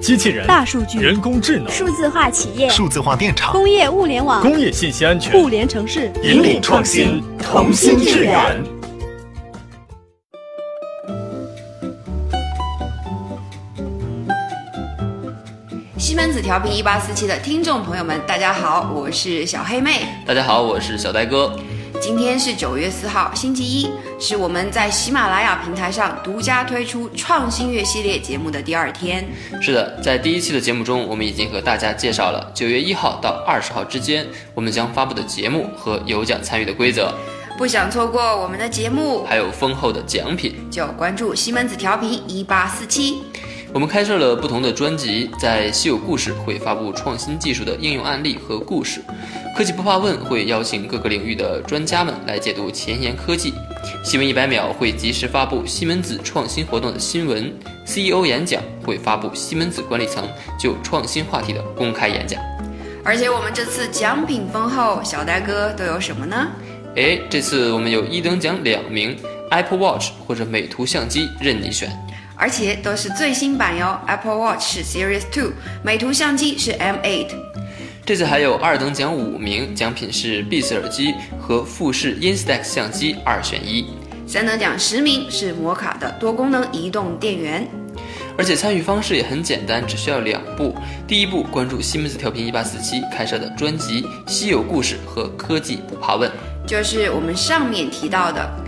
[0.00, 8.62] 机器人、大数据、人工智能、数字化企业、数字化电厂、工业物联网、工业信息安全、互联城市，引领创新，同心致远。
[15.98, 20.06] 西门子调频一八四七的听众朋友们，大家好，我是小黑妹。
[20.24, 21.56] 大家好，我是小呆哥。
[22.02, 29.24] 今天是九月四号，星期一，是我们在喜马拉雅平台上独家推出创新月系列节目的第二天。
[29.60, 37.14] 是的，在第一期的节目中，我们已经和大家介绍了九月一号到二十号之间我们将发布的节目和有奖参与的规则。
[37.56, 43.22] 不想错过我们的节目，还有丰厚的奖品，就关注西门子调频一八四七。
[43.74, 49.00] 我们开设了不同的专辑，在稀有故事会发布创新技术的应用案例和故事，
[49.56, 53.54] 科技不怕问会邀请各个领域的专家们来解读前沿科技，
[54.04, 57.50] 新闻一百秒会及时发布西门子创新活动的新闻
[57.86, 60.28] ，CEO 演讲会发布西门子管理层
[60.60, 62.38] 就创新话题的公开演讲。
[63.02, 66.46] 而且我们这次奖品丰厚，小呆哥都有什么呢？
[66.94, 69.16] 哎，这次我们有一等奖两名
[69.50, 71.90] ，Apple Watch 或者美图相机任你选。
[72.36, 75.52] 而且都是最新版哟，Apple Watch 是 Series Two，
[75.82, 77.28] 美图相机是 M8。
[78.04, 83.86] 这次还有二等奖五名，奖品是 Beats 耳机和富士 Instax 相机二选一。
[84.26, 87.68] 三等奖十名是摩卡的多功能移动电源。
[88.38, 90.74] 而且参与方式也很简单，只需要两步：
[91.06, 96.30] 第一步，关注西门子调频一八四七开设的专辑《稀有故事》和《科技不怕问》，
[96.66, 98.61] 就是我们上面提到的。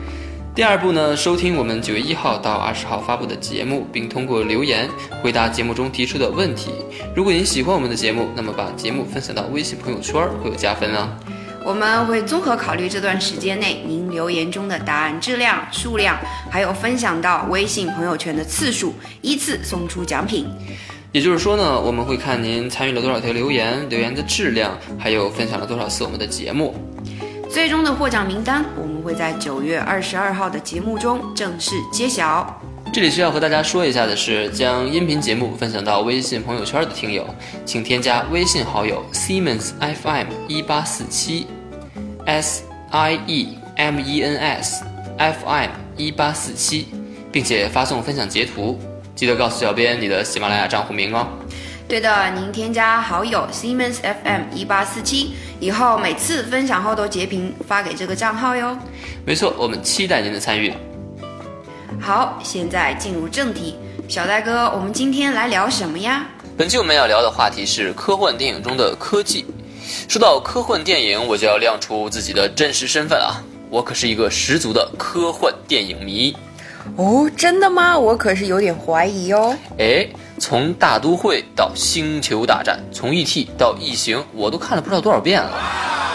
[0.55, 4.89] 第二步呢，收听我们九月一号到二十号发布的节目，并通过留言
[5.21, 6.71] 回答节目中提出的问题。
[7.13, 11.19] 如果您喜欢我们的节目，那么把节目分享到微信朋友圈会有加分啊。
[11.65, 16.17] 我们会综合考虑这段时间内您留言中的答案质量、数量，
[16.49, 20.47] 还有分享到微信朋友圈的次数，依次送出奖品。
[21.11, 26.77] 也就是说呢，我们会看您参与了多少条留言，留言的质量，还有分享了多少次我们的节目。
[27.51, 32.61] 最终的获奖名单，我们会在九月二十二号的节目中正式揭晓。
[32.93, 37.27] 这里需要和大家说一下的是，将音频节目分享到微信朋友圈的听友，
[37.67, 41.47] 请添加微信好友 Siemens FM 一八四七
[42.25, 44.85] ，S I E M E N S
[45.19, 46.87] F M 一八四七，
[47.31, 48.79] 并且发送分享截图，
[49.15, 51.27] 记得告诉小编你的喜马拉雅账户名哦。
[51.87, 58.77] 对的，您添加好友 Siemens FM 一八四七以后，每次分享后都截屏发给这个账号哟。
[59.27, 60.73] 没错，我们期待您的参与。
[62.01, 63.77] 好，现在进入正题，
[64.09, 66.27] 小戴哥，我们今天来聊什么呀？
[66.57, 69.45] 本期我们要聊的话题是科幻电影中的科技。
[70.09, 76.35] 说到科幻电影，我就要亮出自己的真实身份啊，我可是一个十足的科幻电影迷。
[76.97, 77.97] 哦，真的吗？
[77.99, 79.55] 我可是有点怀疑哦。
[79.79, 80.09] 哎。
[80.47, 83.49] 从大都会到星球大战，从 E.T.
[83.57, 85.51] 到异形，我都看了不知道多少遍了。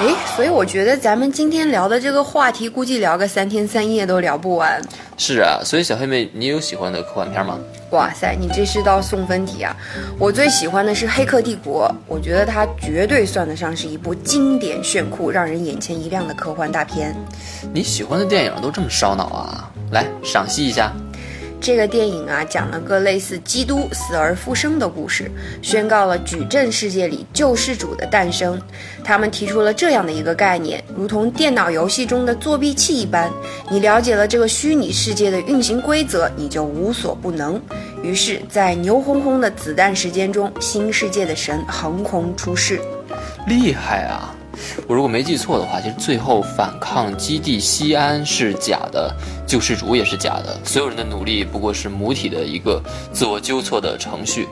[0.02, 4.80] 哎，所以我觉得咱们今天聊的这个话题，估计聊个三天三夜都聊不完。
[5.18, 7.58] 是啊，所以小黑妹，你有喜欢的科幻片吗？
[7.90, 9.76] 哇塞，你这是道送分题啊！
[10.20, 17.16] 我最喜欢的是《黑客帝国》，我觉得它绝对算得上是一部经典炫酷、让人眼前一亮的科幻大片。
[17.74, 19.72] 你喜欢的电影都这么烧脑啊？
[19.90, 20.94] 来赏析一下。
[21.62, 25.30] 这个电影啊，讲了个类似基督死而复生的故事，
[25.62, 28.60] 宣告了矩阵世界里救世主的诞生。
[29.04, 33.32] 他们提出了这样的一个概念，如同电脑游戏中的作弊器一般，
[33.70, 37.62] 你了解了这个虚拟世界的运行规则，你就无所不能。
[38.02, 42.80] 于是，在牛哄哄的子弹时间中，新世界的神横空出世，
[43.46, 44.34] 厉害啊！
[44.88, 49.14] 我如果没记错的话，其实最后反抗基地西安是假的，
[49.48, 52.82] 救世主也是假的，所有人的努力不过是母体的一个
[53.12, 54.48] 自我纠错的程序。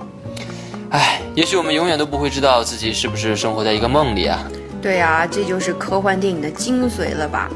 [0.89, 4.49] 唉，也许我们永远都不会知道自己是不是生活在一个梦里啊。
[4.81, 7.49] 对啊，这就是科幻电影的精髓了吧？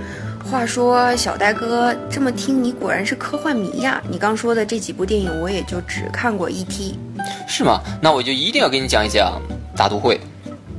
[0.51, 4.01] 话说小戴哥，这么听你果然是科幻迷呀！
[4.09, 6.97] 你刚说的这几部电影，我也就只看过 E.T.，
[7.47, 7.79] 是吗？
[8.01, 9.39] 那我就一定要给你讲一讲
[9.77, 10.15] 《大都会》。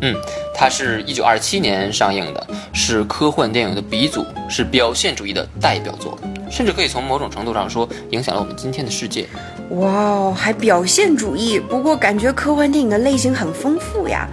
[0.03, 0.15] 嗯，
[0.55, 6.17] 它是一九二七年上映的，是科幻电影的鼻祖，是表现主义的代表作，
[6.51, 9.27] 甚至可以从某种程度上说影响了我们今天的世界。
[9.71, 14.29] 哇哦，还表现主义，不过感觉科幻电影的类型很丰富呀。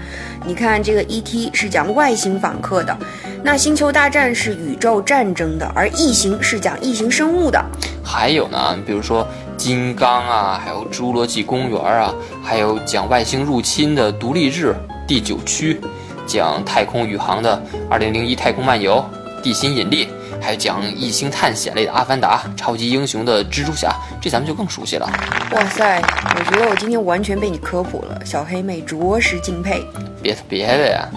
[0.46, 1.50] 你看这个 E.T.
[1.54, 2.96] 是讲外星访客的，
[3.44, 7.64] 那星球大战是宇宙战争的，而异形是讲异形生物的。
[8.04, 9.26] 还有呢，比如说
[9.58, 12.14] 金刚啊，还有侏罗纪公园啊，
[12.44, 14.76] 还有讲外星入侵的独立日。
[15.08, 15.82] 第九区
[16.30, 17.58] 讲太空宇航的
[17.90, 19.04] 《二零零一太空漫游》，
[19.42, 20.08] 地心引力，
[20.40, 23.92] 还有讲异星探险类的《阿凡达》，超级英雄的蜘蛛侠，
[24.22, 25.10] 这咱们就更熟悉了。
[25.52, 26.00] 哇塞，
[26.36, 29.84] 我觉得我今天完全被你科普了，小黑妹着实敬佩。
[30.22, 31.10] 别别的呀，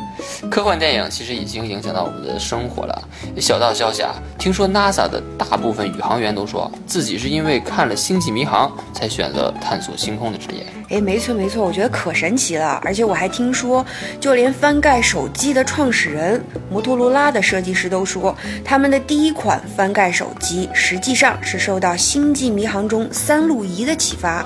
[0.51, 3.03] 科幻电影其实已经影响到我们的生活了。
[3.39, 8.67] 小道消息啊，听说 NASA 的大部分宇航员都说自己是因为看了《星际迷航》
[8.99, 10.65] 才选择探索星空的职业。
[10.93, 12.79] 哎，没错没错，我觉得可神奇了。
[12.85, 13.85] 而且我还听说，
[14.21, 24.45] 就连翻盖手机的创始人摩托罗拉的设计师都说，他们的第一款翻盖手机实际上是受到《星际迷航》中三路仪的启发。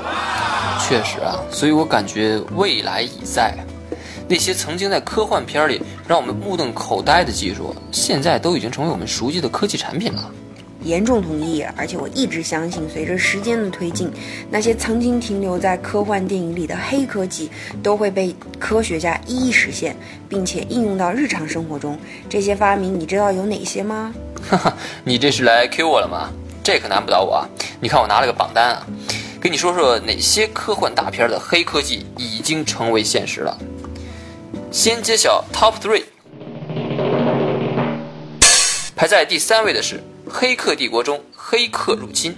[0.88, 3.52] 确实啊，所以我感觉未来已在。
[4.28, 10.31] 那些曾经在科幻片里让我们目瞪口呆的技术，现在都已经成为我们熟悉的科技产品了。
[10.87, 14.11] 严重同意，而且我一直相信，随着时间的推进，
[14.49, 17.50] 那些曾经停留在科幻电影里的黑科技，
[17.83, 19.97] 都会被科学家一一实现，
[20.29, 21.99] 并且应用到日常生活中。
[22.29, 24.15] 这些发明，你知道有哪些吗？
[24.49, 26.31] 哈哈，你这是来 Q 我了吗？
[26.62, 27.49] 这可难不倒我啊！
[27.81, 28.87] 你看我拿了个榜单啊，
[29.41, 33.56] 跟你说说哪些科幻大片的黑科技已经成为现实了。
[34.73, 36.03] 先揭晓 Top Three，
[38.97, 39.97] 排在第三位的是
[40.38, 42.37] 《黑客帝国》中黑客入侵。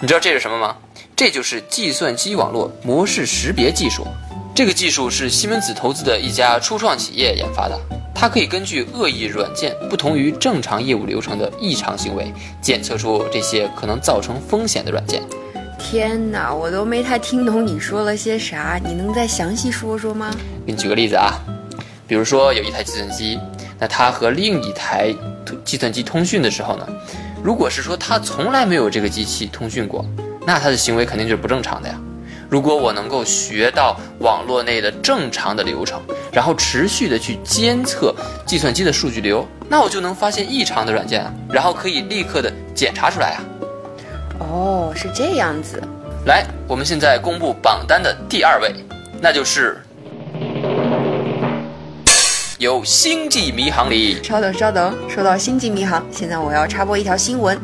[0.00, 0.76] 你知道这是什么吗？
[1.16, 4.06] 这就是计算机网络模式识别技术。
[4.54, 7.76] 这个技术是西门子投资的一家初创企业研发的，
[8.14, 12.32] 它可以根据恶意软件不同于正常业务流程的异常行为，
[12.62, 15.20] 检测出这些可能造成风险的软件。
[15.80, 20.30] 天哪，我都没太听懂你说了些啥，你能再详细说说吗？
[20.64, 21.34] 给你举个例子啊，
[22.06, 23.36] 比如说有一台计算机，
[23.78, 25.14] 那它和另一台
[25.64, 26.86] 计算机通讯的时候呢，
[27.42, 30.04] 如果是说它从来没有这个机器通讯过，
[30.46, 31.98] 那它的行为肯定就是不正常的呀。
[32.48, 36.00] 如果我能够学到网络内的正常的流程，
[36.32, 38.14] 然后持续的去监测
[38.46, 43.42] 计算机的数据流，那我就能发现异常的软件啊，然后可以立刻的检查出来啊。
[44.38, 45.82] 哦，是这样子。
[46.26, 48.72] 来，我们现在公布榜单的第二位，
[49.20, 49.82] 那就是
[52.58, 54.16] 有《星际迷航》里。
[54.22, 57.60] 稍等，稍等，说到《星际迷航》，现在我要插播一条新闻。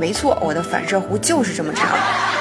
[0.00, 1.96] 没错，我的反射弧就是这么长。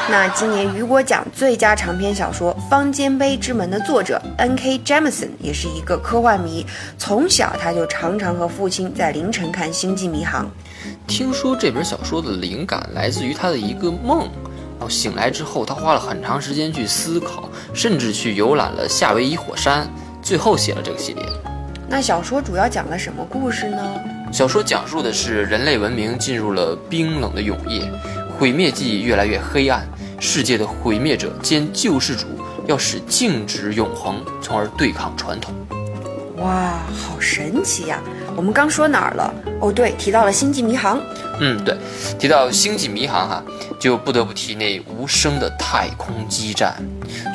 [0.09, 4.79] 那今年雨果奖最佳长篇小说《方尖碑之门》的作者 N.K.
[4.79, 6.65] Jemisin 也是一个科幻迷，
[6.97, 10.45] 从小他就常常和父亲在凌晨看《星际迷航》。
[11.05, 19.87] 听说这本小说的灵感来自于他的一个梦，然后醒来之后，他花了很长时间去思考，甚至去游览了夏威夷火山，
[20.23, 21.23] 最后写了这个系列。
[21.91, 23.95] 那小说主要讲了什么故事呢？
[24.31, 27.81] 小说讲述的是人类文明进入了冰冷的永夜，
[28.39, 29.85] 毁灭季越来越黑暗，
[30.17, 32.27] 世界的毁灭者兼救世主
[32.65, 35.53] 要使静止永恒，从而对抗传统。
[36.37, 37.99] 哇，好神奇呀！
[38.37, 39.33] 我们刚说哪儿了？
[39.59, 40.97] 哦，对，提到了《星际迷航》。
[41.43, 41.75] 嗯，对，
[42.19, 43.43] 提到《星际迷航》哈，
[43.79, 46.75] 就不得不提那无声的太空激战，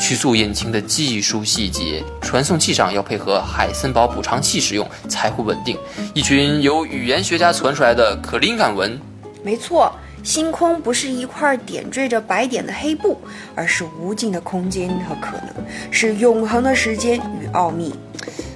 [0.00, 5.76] 曲速引擎的技术细节，传送器上要配合海森堡补偿器使用才会稳定。
[6.14, 8.96] 一群由语言学家传出来的可灵感文。
[9.42, 9.92] 没错，
[10.22, 13.20] 星空不是一块点缀着白点的黑布，
[13.56, 15.52] 而是无尽的空间和可能，
[15.90, 17.92] 是永恒的时间与奥秘。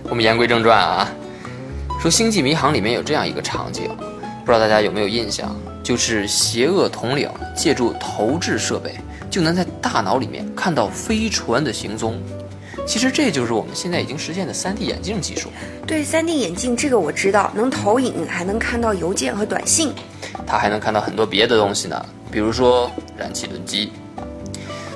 [0.05, 1.11] 我们言归正传啊。
[2.01, 3.91] 说《星际迷航》里面有这样一个场景，
[4.51, 5.57] 不知道大家有没有印象？
[5.81, 8.93] 就是邪恶统领借助投掷设备，
[9.31, 12.21] 就能在大脑里面看到飞船的行踪。
[12.85, 15.51] 其实这就是我们现在已经实现的 3D 眼镜技术。
[15.87, 19.93] 对，3D 眼镜这个我知道，能投影，还能看到邮件和短信。
[20.45, 23.93] 它还能看到很多别的东西呢，比如说燃气轮机。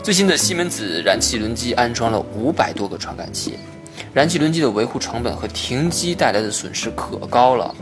[0.02, 3.56] 最新的西门子燃气轮机安装了五百多个传感器。
[4.12, 7.72] 燃气轮机的维护成本和停机带来的损失可高了，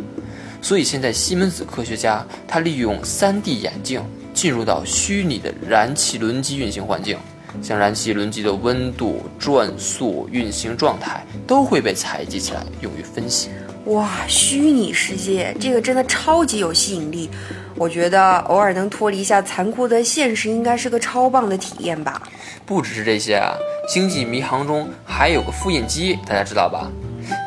[0.62, 4.00] 所以现在西门子科学家他利用 3D 眼镜
[4.32, 7.18] 进入到虚拟的燃气轮机运行环境，
[7.60, 13.50] 像燃气轮机的温度、转速、运行状态都会被采集起来用于分析。
[13.86, 17.28] 哇，虚拟世界这个真的超级有吸引力，
[17.74, 22.22] 我觉得偶尔能脱离一下残酷的现实，应该是个超棒的体验吧。
[22.64, 23.52] 不只是这些啊。
[23.88, 26.88] 星际迷航中还有个复印机，大家知道吧？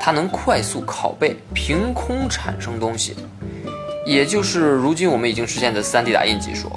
[0.05, 3.15] 它能快速拷贝、凭空产生东西，
[4.05, 6.71] 也就是如今我们已经实现的 3D 打印技术。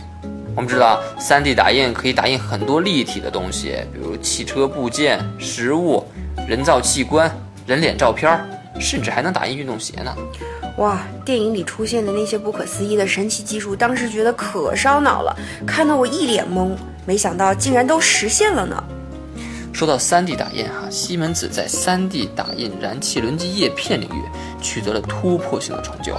[0.56, 6.02] 我们知道，3D 打印可以打印很多立体的东西，比如汽车部件、食物、
[6.48, 7.30] 人造器官、
[7.66, 8.40] 人脸照片，
[8.80, 10.16] 甚至还能打印运动鞋呢。
[10.78, 16.70] 哇，电影里出现的那些不可思议的神奇技术，当时觉得可烧脑了，看得我一脸懵。
[17.04, 18.82] 没想到竟然都实现了呢。
[19.78, 24.24] 说到 3D 打印哈，西门子在 3D 打印燃气轮机叶片领域
[24.60, 26.16] 取得了突破性的成就。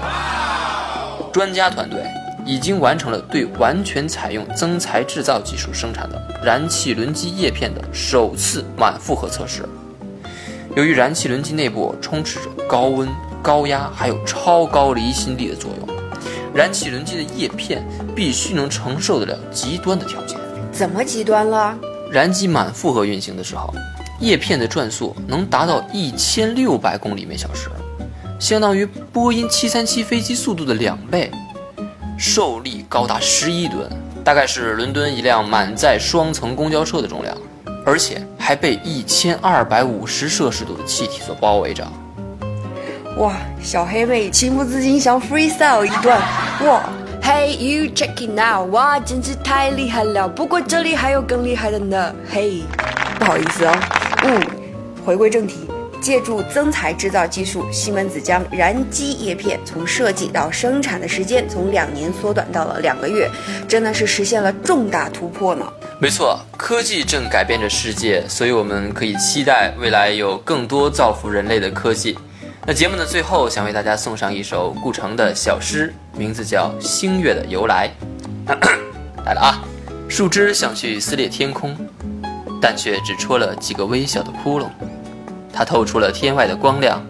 [1.34, 2.02] 专家团队
[2.46, 9.68] 已经完成了对完全采用增材制造技术生产的燃气轮机叶片的首次满负荷测试。
[10.78, 13.10] 由于燃气轮机内部充斥着高温、
[13.44, 15.90] 高压还有超高离心力的作用，
[16.54, 17.86] 燃气轮机的叶片
[18.16, 20.40] 必须能承受得了极端的条件。
[20.72, 21.78] 怎么极端了？
[22.12, 23.72] 燃机满负荷运行的时候，
[24.20, 27.70] 叶片的转速能达到一千六百公里每小时，
[28.40, 31.30] 相当于波音七三七飞机速度的两倍，
[32.18, 33.88] 受力高达十一吨，
[34.24, 37.38] 大概是伦敦一辆满载双层公交车的重量，
[37.86, 41.88] 而且还被一千二百五十摄氏度的气体所包围着。
[43.18, 46.20] 哇，小黑妹情不自禁想 freestyle 一段。
[46.66, 46.90] 哇
[47.30, 48.66] ，Hey you check it now！
[48.72, 50.28] 哇，真是太厉害了！
[50.28, 52.12] 不过这里还有更厉害的呢。
[52.28, 52.64] 嘿，
[53.20, 53.80] 不好意思哦。
[54.24, 54.42] 嗯，
[55.06, 55.60] 回归正题，
[56.02, 63.30] 借助增材制造技术，西门子将燃机叶片从设计到生产的时间从两年缩短到了两个月，
[63.68, 65.72] 真的是实现了重大突破呢。
[66.00, 72.18] 没错，科技正改变着世界，所以我们可以期待未来有更多造福人类的科技。
[72.72, 77.90] 那节目的最后，想为大家送上一首顾城的小诗，名字叫《星月的由来》。
[79.26, 79.66] 来了啊！
[80.08, 81.76] 树枝想去撕裂天空，
[82.62, 84.68] 但却只戳了几个微小的窟窿。
[85.52, 87.04] 它透出了天外的光亮，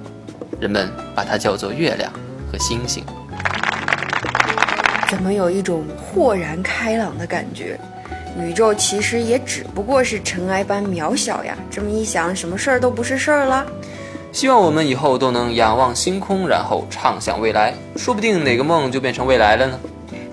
[0.61, 2.09] 人们把它叫做月亮
[2.49, 3.03] 和星星。
[5.09, 7.77] 怎么有一种豁然开朗的感觉？
[8.39, 11.53] 宇宙其实也只不过是尘埃般渺小呀！
[11.69, 13.65] 这么一想，什么事儿都不是事儿了。
[14.31, 19.79] 希望我们以后都能仰望星空，然后畅想未来，说不定哪个梦就变成未来了呢。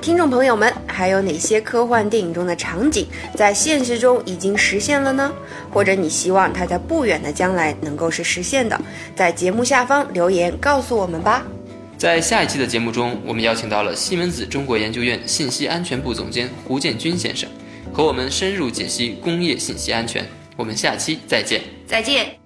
[0.03, 5.33] 听众朋友们，还有哪些科幻电影中的场景在现实中已经实现了呢？
[5.73, 8.79] 或者你希望它在不远的将来能够是实现的？
[9.17, 11.43] 在节目下方留言告诉我们吧。
[11.97, 17.49] 在下一期的节目中，我们邀请到了西门子中国研究院信息安全部总监胡建军先生，
[17.93, 20.25] 和我们深入解析工业信息安全。
[20.57, 22.46] 我们下期再见，再见。